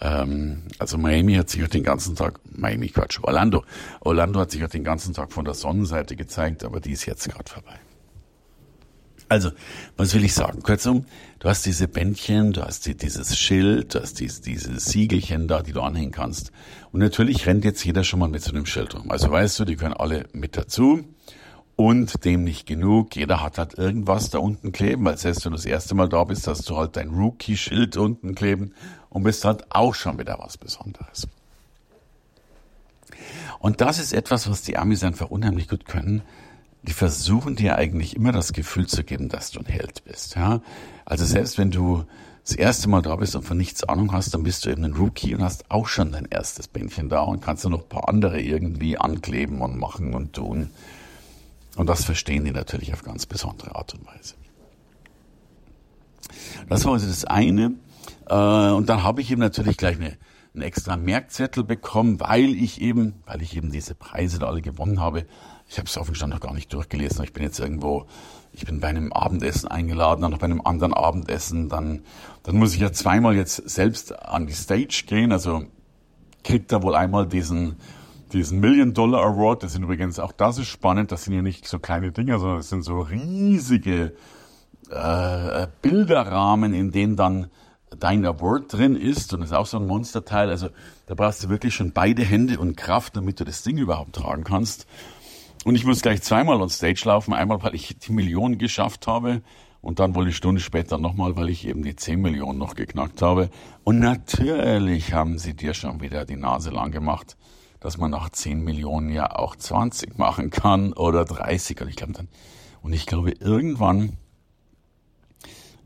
Ähm, 0.00 0.62
also 0.78 0.98
Miami 0.98 1.34
hat 1.34 1.50
sich 1.50 1.62
auch 1.62 1.68
den 1.68 1.84
ganzen 1.84 2.16
Tag, 2.16 2.40
Miami 2.50 2.88
Quatsch, 2.88 3.20
Orlando. 3.22 3.64
Orlando 4.00 4.40
hat 4.40 4.50
sich 4.50 4.64
auch 4.64 4.68
den 4.68 4.82
ganzen 4.82 5.14
Tag 5.14 5.32
von 5.32 5.44
der 5.44 5.54
Sonnenseite 5.54 6.16
gezeigt, 6.16 6.64
aber 6.64 6.80
die 6.80 6.92
ist 6.92 7.06
jetzt 7.06 7.28
gerade 7.28 7.50
vorbei. 7.50 7.78
Also, 9.32 9.50
was 9.96 10.12
will 10.12 10.26
ich 10.26 10.34
sagen? 10.34 10.62
Kurzum, 10.62 11.06
du 11.38 11.48
hast 11.48 11.64
diese 11.64 11.88
Bändchen, 11.88 12.52
du 12.52 12.60
hast 12.60 12.84
die, 12.84 12.94
dieses 12.94 13.38
Schild, 13.38 13.94
du 13.94 14.02
hast 14.02 14.20
dieses, 14.20 14.42
diese 14.42 14.78
Siegelchen 14.78 15.48
da, 15.48 15.62
die 15.62 15.72
du 15.72 15.80
anhängen 15.80 16.12
kannst. 16.12 16.52
Und 16.92 17.00
natürlich 17.00 17.46
rennt 17.46 17.64
jetzt 17.64 17.82
jeder 17.82 18.04
schon 18.04 18.18
mal 18.18 18.28
mit 18.28 18.42
so 18.42 18.50
einem 18.50 18.66
Schild 18.66 18.94
rum. 18.94 19.10
Also 19.10 19.30
weißt 19.30 19.58
du, 19.58 19.64
die 19.64 19.76
können 19.76 19.94
alle 19.94 20.26
mit 20.34 20.58
dazu. 20.58 21.02
Und 21.76 22.26
dem 22.26 22.44
nicht 22.44 22.66
genug. 22.66 23.16
Jeder 23.16 23.42
hat 23.42 23.56
halt 23.56 23.78
irgendwas 23.78 24.28
da 24.28 24.38
unten 24.38 24.70
kleben, 24.70 25.06
weil 25.06 25.16
selbst 25.16 25.46
wenn 25.46 25.52
du 25.52 25.56
das 25.56 25.64
erste 25.64 25.94
Mal 25.94 26.10
da 26.10 26.24
bist, 26.24 26.46
hast 26.46 26.68
du 26.68 26.76
halt 26.76 26.96
dein 26.96 27.08
Rookie-Schild 27.08 27.96
unten 27.96 28.34
kleben 28.34 28.74
und 29.08 29.22
bist 29.22 29.46
halt 29.46 29.64
auch 29.70 29.94
schon 29.94 30.18
wieder 30.18 30.38
was 30.40 30.58
Besonderes. 30.58 31.26
Und 33.60 33.80
das 33.80 33.98
ist 33.98 34.12
etwas, 34.12 34.50
was 34.50 34.60
die 34.60 34.76
Amis 34.76 35.02
einfach 35.02 35.30
unheimlich 35.30 35.68
gut 35.68 35.86
können 35.86 36.20
die 36.82 36.92
versuchen 36.92 37.56
dir 37.56 37.76
eigentlich 37.76 38.16
immer 38.16 38.32
das 38.32 38.52
Gefühl 38.52 38.86
zu 38.86 39.04
geben, 39.04 39.28
dass 39.28 39.50
du 39.50 39.60
ein 39.60 39.66
Held 39.66 40.04
bist. 40.04 40.34
Ja? 40.34 40.60
Also 41.04 41.24
selbst 41.24 41.58
wenn 41.58 41.70
du 41.70 42.04
das 42.44 42.56
erste 42.56 42.88
Mal 42.88 43.02
da 43.02 43.14
bist 43.16 43.36
und 43.36 43.44
von 43.44 43.56
nichts 43.56 43.84
Ahnung 43.84 44.12
hast, 44.12 44.34
dann 44.34 44.42
bist 44.42 44.64
du 44.64 44.70
eben 44.70 44.84
ein 44.84 44.94
Rookie 44.94 45.34
und 45.34 45.42
hast 45.42 45.70
auch 45.70 45.86
schon 45.86 46.10
dein 46.10 46.26
erstes 46.26 46.66
Bändchen 46.66 47.08
da 47.08 47.20
und 47.20 47.40
kannst 47.40 47.64
dann 47.64 47.72
noch 47.72 47.82
ein 47.82 47.88
paar 47.88 48.08
andere 48.08 48.40
irgendwie 48.40 48.98
ankleben 48.98 49.60
und 49.60 49.78
machen 49.78 50.12
und 50.12 50.32
tun. 50.32 50.70
Und 51.76 51.88
das 51.88 52.04
verstehen 52.04 52.44
die 52.44 52.50
natürlich 52.50 52.92
auf 52.92 53.04
ganz 53.04 53.26
besondere 53.26 53.76
Art 53.76 53.94
und 53.94 54.06
Weise. 54.06 54.34
Das 56.68 56.84
war 56.84 56.94
also 56.94 57.06
das 57.06 57.24
eine. 57.24 57.74
Äh, 58.28 58.34
und 58.70 58.88
dann 58.88 59.04
habe 59.04 59.20
ich 59.20 59.30
eben 59.30 59.40
natürlich 59.40 59.76
gleich 59.76 59.96
eine, 59.96 60.16
einen 60.54 60.62
extra 60.62 60.96
Merkzettel 60.96 61.62
bekommen, 61.62 62.18
weil 62.18 62.54
ich 62.56 62.80
eben, 62.80 63.22
weil 63.24 63.40
ich 63.40 63.56
eben 63.56 63.70
diese 63.70 63.94
Preise 63.94 64.40
da 64.40 64.48
alle 64.48 64.62
gewonnen 64.62 65.00
habe, 65.00 65.26
ich 65.72 65.78
habe 65.78 65.88
es 65.88 65.96
auf 65.96 66.04
dem 66.04 66.14
Stand 66.14 66.34
noch 66.34 66.40
gar 66.40 66.52
nicht 66.52 66.70
durchgelesen. 66.74 67.24
Ich 67.24 67.32
bin 67.32 67.42
jetzt 67.42 67.58
irgendwo, 67.58 68.04
ich 68.52 68.66
bin 68.66 68.80
bei 68.80 68.88
einem 68.88 69.10
Abendessen 69.10 69.68
eingeladen, 69.68 70.20
dann 70.20 70.30
noch 70.30 70.38
bei 70.38 70.44
einem 70.44 70.60
anderen 70.60 70.92
Abendessen. 70.92 71.70
Dann, 71.70 72.02
dann 72.42 72.56
muss 72.56 72.74
ich 72.74 72.80
ja 72.80 72.92
zweimal 72.92 73.34
jetzt 73.34 73.70
selbst 73.70 74.12
an 74.22 74.46
die 74.46 74.52
Stage 74.52 75.04
gehen. 75.06 75.32
Also 75.32 75.64
kriegt 76.44 76.72
er 76.72 76.82
wohl 76.82 76.94
einmal 76.94 77.26
diesen, 77.26 77.76
diesen 78.34 78.60
Million 78.60 78.92
Dollar 78.92 79.24
Award. 79.24 79.62
Das 79.62 79.72
sind 79.72 79.84
übrigens, 79.84 80.18
auch 80.18 80.32
das 80.32 80.58
ist 80.58 80.68
spannend, 80.68 81.10
das 81.10 81.24
sind 81.24 81.32
ja 81.32 81.40
nicht 81.40 81.66
so 81.66 81.78
kleine 81.78 82.12
Dinger, 82.12 82.38
sondern 82.38 82.58
das 82.58 82.68
sind 82.68 82.82
so 82.82 83.00
riesige 83.00 84.12
äh, 84.90 85.66
Bilderrahmen, 85.80 86.74
in 86.74 86.90
denen 86.90 87.16
dann 87.16 87.46
dein 87.98 88.26
Award 88.26 88.74
drin 88.74 88.94
ist 88.94 89.32
und 89.32 89.40
das 89.40 89.50
ist 89.50 89.56
auch 89.56 89.66
so 89.66 89.78
ein 89.78 89.86
Monsterteil. 89.86 90.50
Also 90.50 90.68
da 91.06 91.14
brauchst 91.14 91.44
du 91.44 91.48
wirklich 91.48 91.74
schon 91.74 91.92
beide 91.92 92.22
Hände 92.24 92.58
und 92.58 92.76
Kraft, 92.76 93.16
damit 93.16 93.40
du 93.40 93.44
das 93.44 93.62
Ding 93.62 93.78
überhaupt 93.78 94.16
tragen 94.16 94.44
kannst. 94.44 94.86
Und 95.64 95.76
ich 95.76 95.84
muss 95.84 96.02
gleich 96.02 96.22
zweimal 96.22 96.60
on 96.60 96.68
Stage 96.68 97.02
laufen. 97.04 97.32
Einmal, 97.34 97.62
weil 97.62 97.74
ich 97.74 97.96
die 97.98 98.12
Millionen 98.12 98.58
geschafft 98.58 99.06
habe 99.06 99.42
und 99.80 100.00
dann 100.00 100.14
wohl 100.14 100.24
eine 100.24 100.32
Stunde 100.32 100.60
später 100.60 100.98
nochmal, 100.98 101.36
weil 101.36 101.50
ich 101.50 101.66
eben 101.66 101.82
die 101.82 101.94
10 101.94 102.20
Millionen 102.20 102.58
noch 102.58 102.74
geknackt 102.74 103.22
habe. 103.22 103.50
Und 103.84 103.98
natürlich 103.98 105.12
haben 105.12 105.38
sie 105.38 105.54
dir 105.54 105.74
schon 105.74 106.00
wieder 106.00 106.24
die 106.24 106.36
Nase 106.36 106.70
lang 106.70 106.90
gemacht, 106.90 107.36
dass 107.80 107.98
man 107.98 108.10
nach 108.10 108.30
10 108.30 108.62
Millionen 108.62 109.10
ja 109.10 109.36
auch 109.36 109.54
20 109.54 110.18
machen 110.18 110.50
kann 110.50 110.92
oder 110.92 111.24
30. 111.24 111.80
Und 111.80 111.88
ich 111.88 111.96
glaube 111.96 112.12
dann, 112.12 112.28
und 112.82 112.92
ich 112.92 113.06
glaube 113.06 113.32
irgendwann, 113.32 114.16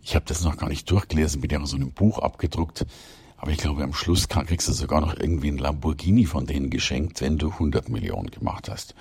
ich 0.02 0.14
habe 0.14 0.24
das 0.26 0.44
noch 0.44 0.56
gar 0.56 0.68
nicht 0.68 0.90
durchgelesen, 0.90 1.40
bin 1.40 1.50
ja 1.50 1.66
so 1.66 1.76
einem 1.76 1.92
Buch 1.92 2.18
abgedruckt, 2.18 2.86
aber 3.38 3.50
ich 3.50 3.58
glaube, 3.58 3.82
am 3.82 3.92
Schluss 3.92 4.28
kriegst 4.28 4.68
du 4.68 4.72
sogar 4.72 5.00
noch 5.00 5.18
irgendwie 5.18 5.48
ein 5.48 5.58
Lamborghini 5.58 6.24
von 6.24 6.46
denen 6.46 6.70
geschenkt, 6.70 7.20
wenn 7.20 7.38
du 7.38 7.50
100 7.50 7.88
Millionen 7.88 8.30
gemacht 8.30 8.70
hast. 8.70 8.94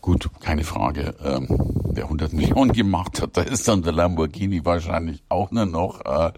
Gut, 0.00 0.30
keine 0.40 0.64
Frage. 0.64 1.14
Ähm, 1.22 1.46
wer 1.84 2.04
100 2.04 2.32
Millionen 2.32 2.72
gemacht 2.72 3.20
hat, 3.20 3.30
da 3.36 3.42
ist 3.42 3.66
dann 3.68 3.82
der 3.82 3.92
Lamborghini 3.92 4.64
wahrscheinlich 4.64 5.22
auch 5.28 5.50
nur 5.50 5.66
noch 5.66 6.04
äh, 6.04 6.32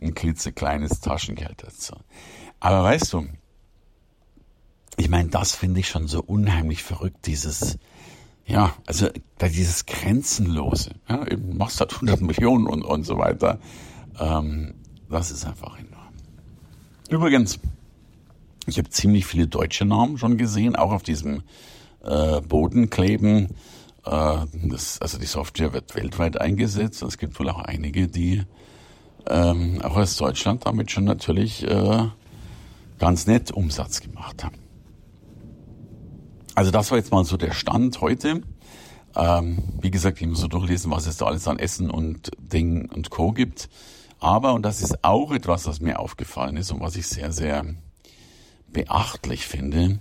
ein 0.00 0.14
klitzekleines 0.14 1.00
Taschengeld 1.00 1.62
dazu. 1.62 1.94
Aber 2.60 2.82
weißt 2.82 3.12
du, 3.12 3.26
ich 4.96 5.08
meine, 5.08 5.28
das 5.28 5.54
finde 5.54 5.80
ich 5.80 5.88
schon 5.88 6.08
so 6.08 6.22
unheimlich 6.22 6.82
verrückt, 6.82 7.26
dieses, 7.26 7.78
ja, 8.46 8.74
also 8.86 9.08
dieses 9.40 9.86
Grenzenlose. 9.86 10.90
Ja, 11.08 11.26
eben 11.26 11.56
machst 11.56 11.80
halt 11.80 11.92
100 11.94 12.20
Millionen 12.22 12.66
und, 12.66 12.82
und 12.82 13.04
so 13.04 13.18
weiter. 13.18 13.58
Ähm, 14.18 14.74
das 15.10 15.30
ist 15.30 15.44
einfach 15.46 15.78
enorm. 15.78 16.12
Übrigens, 17.10 17.58
ich 18.66 18.78
habe 18.78 18.90
ziemlich 18.90 19.26
viele 19.26 19.46
deutsche 19.46 19.84
Namen 19.84 20.18
schon 20.18 20.38
gesehen, 20.38 20.76
auch 20.76 20.92
auf 20.92 21.02
diesem 21.02 21.42
äh, 22.06 22.40
Boden 22.40 22.90
kleben. 22.90 23.48
Äh, 24.04 24.38
das, 24.64 25.00
also 25.00 25.18
die 25.18 25.26
Software 25.26 25.72
wird 25.72 25.94
weltweit 25.94 26.40
eingesetzt. 26.40 27.02
Es 27.02 27.18
gibt 27.18 27.38
wohl 27.38 27.48
auch 27.48 27.60
einige, 27.60 28.08
die 28.08 28.42
ähm, 29.28 29.80
auch 29.82 29.96
aus 29.96 30.16
Deutschland 30.16 30.64
damit 30.66 30.90
schon 30.90 31.04
natürlich 31.04 31.64
äh, 31.64 32.04
ganz 32.98 33.26
nett 33.26 33.50
Umsatz 33.50 34.00
gemacht 34.00 34.44
haben. 34.44 34.56
Also 36.54 36.70
das 36.70 36.90
war 36.90 36.98
jetzt 36.98 37.12
mal 37.12 37.24
so 37.24 37.36
der 37.36 37.52
Stand 37.52 38.00
heute. 38.00 38.42
Ähm, 39.14 39.62
wie 39.80 39.90
gesagt, 39.90 40.20
ich 40.20 40.26
muss 40.26 40.40
so 40.40 40.48
durchlesen, 40.48 40.90
was 40.90 41.06
es 41.06 41.16
da 41.16 41.26
alles 41.26 41.48
an 41.48 41.58
Essen 41.58 41.90
und 41.90 42.30
Ding 42.38 42.90
und 42.90 43.10
Co. 43.10 43.32
gibt. 43.32 43.68
Aber, 44.20 44.54
und 44.54 44.62
das 44.62 44.80
ist 44.80 45.04
auch 45.04 45.32
etwas, 45.32 45.66
was 45.66 45.80
mir 45.80 45.98
aufgefallen 45.98 46.56
ist 46.56 46.70
und 46.70 46.80
was 46.80 46.96
ich 46.96 47.06
sehr, 47.06 47.32
sehr 47.32 47.64
beachtlich 48.72 49.46
finde, 49.46 50.00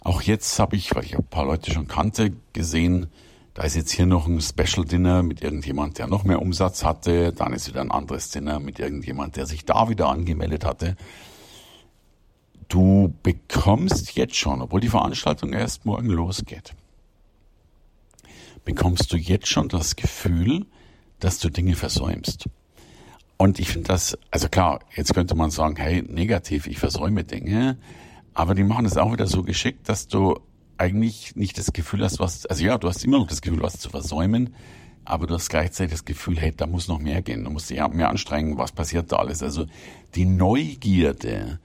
auch 0.00 0.22
jetzt 0.22 0.58
habe 0.58 0.76
ich, 0.76 0.94
weil 0.94 1.04
ich 1.04 1.16
ein 1.16 1.24
paar 1.24 1.44
Leute 1.44 1.72
schon 1.72 1.86
kannte, 1.86 2.32
gesehen, 2.52 3.08
da 3.54 3.64
ist 3.64 3.76
jetzt 3.76 3.90
hier 3.90 4.06
noch 4.06 4.26
ein 4.26 4.40
Special 4.40 4.86
Dinner 4.86 5.22
mit 5.22 5.42
irgendjemand, 5.42 5.98
der 5.98 6.06
noch 6.06 6.24
mehr 6.24 6.40
Umsatz 6.40 6.84
hatte. 6.84 7.32
Dann 7.32 7.52
ist 7.52 7.68
wieder 7.68 7.80
ein 7.80 7.90
anderes 7.90 8.30
Dinner 8.30 8.60
mit 8.60 8.78
irgendjemand, 8.78 9.36
der 9.36 9.46
sich 9.46 9.64
da 9.64 9.88
wieder 9.88 10.08
angemeldet 10.08 10.64
hatte. 10.64 10.96
Du 12.68 13.12
bekommst 13.22 14.14
jetzt 14.14 14.36
schon, 14.36 14.62
obwohl 14.62 14.80
die 14.80 14.88
Veranstaltung 14.88 15.52
erst 15.52 15.84
morgen 15.84 16.08
losgeht, 16.08 16.74
bekommst 18.64 19.12
du 19.12 19.16
jetzt 19.16 19.48
schon 19.48 19.68
das 19.68 19.96
Gefühl, 19.96 20.66
dass 21.18 21.38
du 21.38 21.50
Dinge 21.50 21.74
versäumst. 21.74 22.48
Und 23.36 23.58
ich 23.58 23.70
finde 23.70 23.88
das, 23.88 24.16
also 24.30 24.48
klar, 24.48 24.80
jetzt 24.94 25.14
könnte 25.14 25.34
man 25.34 25.50
sagen, 25.50 25.76
hey, 25.76 26.02
negativ, 26.02 26.66
ich 26.66 26.78
versäume 26.78 27.24
Dinge. 27.24 27.78
Aber 28.34 28.54
die 28.54 28.64
machen 28.64 28.86
es 28.86 28.96
auch 28.96 29.12
wieder 29.12 29.26
so 29.26 29.42
geschickt, 29.42 29.88
dass 29.88 30.08
du 30.08 30.38
eigentlich 30.78 31.36
nicht 31.36 31.58
das 31.58 31.72
Gefühl 31.72 32.02
hast, 32.02 32.20
was, 32.20 32.46
also 32.46 32.64
ja, 32.64 32.78
du 32.78 32.88
hast 32.88 33.04
immer 33.04 33.18
noch 33.18 33.26
das 33.26 33.42
Gefühl, 33.42 33.62
was 33.62 33.78
zu 33.78 33.90
versäumen, 33.90 34.54
aber 35.04 35.26
du 35.26 35.34
hast 35.34 35.50
gleichzeitig 35.50 35.92
das 35.92 36.04
Gefühl, 36.04 36.38
hey, 36.38 36.52
da 36.56 36.66
muss 36.66 36.88
noch 36.88 37.00
mehr 37.00 37.20
gehen, 37.20 37.44
du 37.44 37.50
musst 37.50 37.68
dich 37.68 37.86
mehr 37.88 38.08
anstrengen, 38.08 38.56
was 38.56 38.72
passiert 38.72 39.12
da 39.12 39.16
alles. 39.16 39.42
Also 39.42 39.66
die 40.14 40.24
Neugierde 40.24 41.58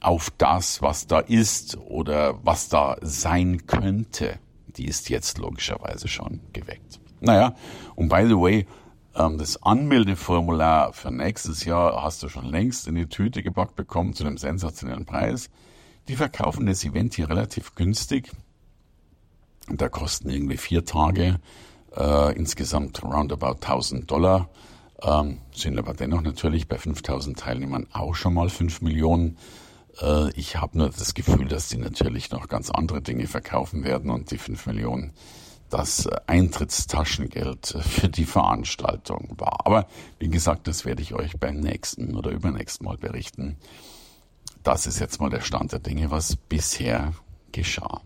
auf 0.00 0.30
das, 0.36 0.82
was 0.82 1.06
da 1.06 1.20
ist 1.20 1.76
oder 1.78 2.38
was 2.44 2.68
da 2.68 2.96
sein 3.00 3.66
könnte, 3.66 4.38
die 4.76 4.86
ist 4.86 5.08
jetzt 5.08 5.38
logischerweise 5.38 6.08
schon 6.08 6.40
geweckt. 6.52 7.00
Naja, 7.20 7.54
und 7.94 8.08
by 8.08 8.24
the 8.26 8.36
way, 8.36 8.66
ähm, 9.14 9.38
das 9.38 9.62
Anmeldeformular 9.62 10.92
für 10.92 11.10
nächstes 11.10 11.64
Jahr 11.64 12.02
hast 12.02 12.22
du 12.22 12.28
schon 12.28 12.46
längst 12.46 12.88
in 12.88 12.94
die 12.96 13.06
Tüte 13.06 13.42
gepackt 13.42 13.76
bekommen 13.76 14.14
zu 14.14 14.24
einem 14.24 14.38
sensationellen 14.38 15.04
Preis. 15.04 15.50
Die 16.08 16.16
verkaufen 16.16 16.66
das 16.66 16.84
Event 16.84 17.14
hier 17.14 17.28
relativ 17.28 17.74
günstig. 17.74 18.30
Da 19.68 19.88
kosten 19.88 20.28
irgendwie 20.28 20.56
vier 20.56 20.84
Tage 20.84 21.38
äh, 21.96 22.36
insgesamt 22.36 23.02
roundabout 23.02 23.60
1000 23.60 24.10
Dollar. 24.10 24.48
Ähm, 25.00 25.38
sind 25.54 25.78
aber 25.78 25.94
dennoch 25.94 26.22
natürlich 26.22 26.68
bei 26.68 26.78
5000 26.78 27.38
Teilnehmern 27.38 27.86
auch 27.92 28.14
schon 28.14 28.34
mal 28.34 28.48
5 28.48 28.82
Millionen. 28.82 29.38
Äh, 30.00 30.30
ich 30.32 30.56
habe 30.56 30.78
nur 30.78 30.90
das 30.90 31.14
Gefühl, 31.14 31.46
dass 31.46 31.68
die 31.68 31.78
natürlich 31.78 32.30
noch 32.30 32.48
ganz 32.48 32.70
andere 32.70 33.02
Dinge 33.02 33.26
verkaufen 33.26 33.84
werden 33.84 34.10
und 34.10 34.30
die 34.30 34.38
5 34.38 34.66
Millionen 34.66 35.12
das 35.70 36.06
Eintrittstaschengeld 36.26 37.78
für 37.80 38.08
die 38.08 38.26
Veranstaltung 38.26 39.34
war. 39.38 39.64
Aber 39.64 39.86
wie 40.18 40.28
gesagt, 40.28 40.68
das 40.68 40.84
werde 40.84 41.00
ich 41.00 41.14
euch 41.14 41.38
beim 41.38 41.60
nächsten 41.60 42.14
oder 42.14 42.30
übernächsten 42.30 42.84
Mal 42.86 42.98
berichten. 42.98 43.56
Das 44.62 44.86
ist 44.86 45.00
jetzt 45.00 45.20
mal 45.20 45.30
der 45.30 45.40
Stand 45.40 45.72
der 45.72 45.80
Dinge, 45.80 46.10
was 46.10 46.36
bisher 46.36 47.12
geschah. 47.50 48.00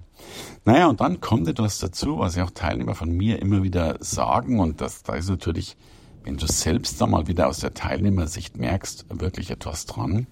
Naja, 0.64 0.88
und 0.88 1.00
dann 1.00 1.20
kommt 1.20 1.46
etwas 1.48 1.78
dazu, 1.78 2.18
was 2.18 2.36
ja 2.36 2.44
auch 2.44 2.50
Teilnehmer 2.50 2.94
von 2.94 3.10
mir 3.10 3.40
immer 3.40 3.62
wieder 3.62 3.98
sagen, 4.00 4.58
und 4.58 4.80
das, 4.80 5.02
da 5.02 5.14
ist 5.14 5.28
natürlich, 5.28 5.76
wenn 6.24 6.36
du 6.36 6.46
selbst 6.46 7.00
da 7.00 7.06
mal 7.06 7.28
wieder 7.28 7.48
aus 7.48 7.58
der 7.58 7.74
Teilnehmersicht 7.74 8.56
merkst, 8.56 9.06
wirklich 9.10 9.50
etwas 9.50 9.86
dran. 9.86 10.26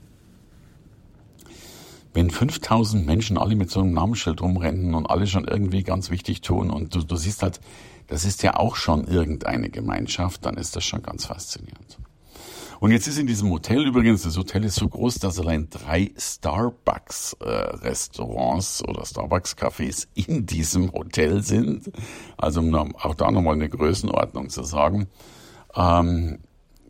Wenn 2.13 2.31
5000 2.31 3.05
Menschen 3.05 3.39
alle 3.39 3.57
mit 3.57 3.71
so 3.71 3.81
einem 3.81 3.93
Namensschild 3.93 4.41
rumrennen 4.41 4.95
und 4.95 5.07
alle 5.07 5.27
schon 5.27 5.47
irgendwie 5.47 5.83
ganz 5.83 6.11
wichtig 6.11 6.41
tun 6.41 6.71
und 6.71 6.95
du, 6.95 7.03
du 7.03 7.17
siehst 7.17 7.43
halt, 7.43 7.61
das 8.07 8.25
ist 8.25 8.43
ja 8.43 8.57
auch 8.57 8.77
schon 8.77 9.07
irgendeine 9.07 9.71
Gemeinschaft, 9.71 10.45
dann 10.47 10.57
ist 10.57 10.77
das 10.77 10.85
schon 10.85 11.03
ganz 11.03 11.27
faszinierend. 11.27 11.99
Und 12.85 12.91
jetzt 12.91 13.09
ist 13.09 13.19
in 13.19 13.27
diesem 13.27 13.49
Hotel 13.49 13.87
übrigens, 13.87 14.25
das 14.25 14.37
Hotel 14.37 14.63
ist 14.63 14.75
so 14.75 14.87
groß, 14.87 15.15
dass 15.15 15.41
allein 15.41 15.71
drei 15.71 16.13
Starbucks-Restaurants 16.19 18.83
äh, 18.83 18.91
oder 18.91 19.07
Starbucks-Cafés 19.07 20.09
in 20.15 20.45
diesem 20.45 20.93
Hotel 20.93 21.43
sind. 21.43 21.91
Also 22.37 22.61
um 22.61 22.95
auch 22.97 23.15
da 23.15 23.31
nochmal 23.31 23.55
eine 23.55 23.71
Größenordnung 23.71 24.51
zu 24.51 24.65
sagen. 24.65 25.09
Ähm, 25.75 26.41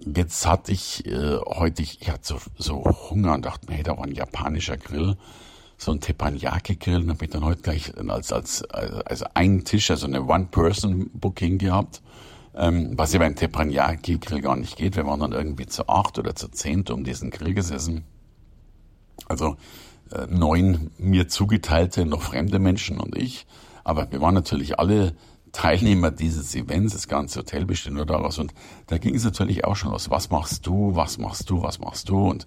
jetzt 0.05 0.49
hatte 0.49 0.73
ich 0.73 1.07
äh, 1.07 1.39
heute, 1.47 1.83
ich, 1.83 2.03
ich 2.03 2.11
hatte 2.11 2.25
so, 2.25 2.39
so 2.59 2.85
Hunger 3.11 3.35
und 3.35 3.45
dachte 3.45 3.69
mir, 3.69 3.77
hey, 3.77 3.85
da 3.85 3.97
war 3.97 4.03
ein 4.03 4.17
japanischer 4.17 4.77
Grill 4.77 5.17
so 5.77 5.93
ein 5.93 6.01
Teppanyaki-Grill 6.01 7.03
und 7.03 7.11
habe 7.11 7.25
ich 7.25 7.31
dann 7.31 7.45
heute 7.45 7.63
gleich 7.63 7.93
als, 8.09 8.33
als, 8.33 8.65
also 8.65 9.27
einen 9.35 9.63
Tisch, 9.63 9.93
also 9.93 10.09
eine 10.09 10.25
One-Person-Booking 10.25 11.59
gehabt. 11.59 12.03
Ähm, 12.57 12.93
was 12.97 13.13
ja 13.13 13.19
beim 13.19 13.35
Teppanyaki-Grill 13.35 14.41
gar 14.41 14.57
nicht 14.57 14.77
geht. 14.77 14.97
Wir 14.97 15.07
waren 15.07 15.21
dann 15.21 15.33
irgendwie 15.33 15.67
zu 15.67 15.89
acht 15.89 16.19
oder 16.19 16.37
zu 16.37 16.49
zehnt 16.49 16.91
um 16.91 17.03
diesen 17.03 17.31
Grill 17.31 17.53
gesessen. 17.53 18.05
Also 19.27 19.57
äh, 20.13 20.27
neun 20.29 20.91
mir 20.99 21.29
zugeteilte, 21.29 22.07
noch 22.07 22.23
fremde 22.23 22.59
Menschen 22.59 23.01
und 23.01 23.17
ich. 23.17 23.47
Aber 23.83 24.11
wir 24.13 24.21
waren 24.21 24.35
natürlich 24.35 24.79
alle 24.79 25.15
Teilnehmer 25.55 26.11
dieses 26.11 26.55
Events, 26.55 26.93
das 26.93 27.09
ganze 27.09 27.39
Hotel 27.41 27.65
besteht 27.65 27.93
nur 27.93 28.07
daraus. 28.07 28.39
Und 28.39 28.53
da 28.89 28.99
ging 28.99 29.15
es 29.15 29.25
natürlich 29.25 29.65
auch 29.65 29.77
schon 29.77 29.93
los. 29.93 30.11
Was 30.11 30.31
machst 30.31 30.67
du, 30.67 30.95
was 30.95 31.19
machst 31.19 31.49
du, 31.49 31.63
was 31.63 31.79
machst 31.79 32.09
du? 32.09 32.29
Und, 32.29 32.47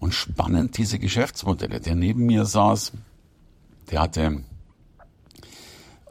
und 0.00 0.14
spannend 0.14 0.76
diese 0.78 0.98
Geschäftsmodelle. 0.98 1.80
Der 1.80 1.94
neben 1.94 2.26
mir 2.26 2.44
saß, 2.44 2.92
der 3.90 4.00
hatte, 4.00 4.42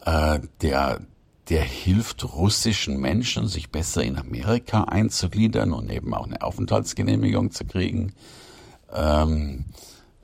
äh, 0.05 0.39
der, 0.61 1.01
der 1.49 1.61
hilft 1.61 2.23
russischen 2.23 2.99
Menschen, 2.99 3.47
sich 3.47 3.69
besser 3.69 4.03
in 4.03 4.17
Amerika 4.17 4.85
einzugliedern 4.85 5.73
und 5.73 5.91
eben 5.91 6.13
auch 6.13 6.25
eine 6.25 6.41
Aufenthaltsgenehmigung 6.41 7.51
zu 7.51 7.65
kriegen. 7.65 8.13
Ähm, 8.91 9.65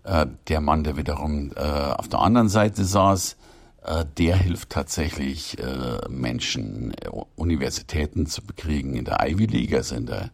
äh, 0.03 0.25
der 0.47 0.61
Mann, 0.61 0.83
der 0.83 0.97
wiederum 0.97 1.51
äh, 1.55 1.59
auf 1.59 2.07
der 2.07 2.19
anderen 2.19 2.49
Seite 2.49 2.85
saß, 2.85 3.37
äh, 3.83 4.05
der 4.17 4.35
hilft 4.35 4.71
tatsächlich 4.71 5.59
äh, 5.59 5.99
Menschen, 6.09 6.93
äh, 6.93 7.09
Universitäten 7.35 8.25
zu 8.25 8.41
bekriegen 8.41 8.95
in 8.95 9.05
der 9.05 9.19
Ivy 9.27 9.45
League, 9.45 9.75
also 9.75 9.95
in 9.95 10.07
der 10.07 10.31